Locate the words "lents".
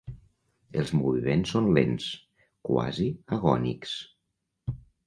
1.79-2.09